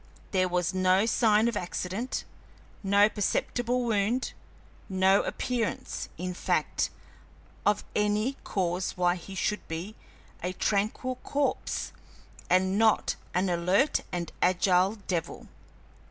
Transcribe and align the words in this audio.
There 0.31 0.47
was 0.49 0.73
no 0.73 1.05
sign 1.05 1.47
of 1.47 1.55
accident, 1.55 2.23
no 2.81 3.07
perceptible 3.07 3.83
wound, 3.83 4.33
no 4.89 5.21
appearance, 5.21 6.09
in 6.17 6.33
fact, 6.33 6.89
of 7.67 7.83
any 7.95 8.33
cause 8.43 8.97
why 8.97 9.13
he 9.15 9.35
should 9.35 9.67
be 9.67 9.95
a 10.41 10.53
tranquil 10.53 11.17
corpse 11.17 11.91
and 12.49 12.79
not 12.79 13.15
an 13.35 13.47
alert 13.47 14.01
and 14.11 14.31
agile 14.41 14.95
devil. 15.05 15.47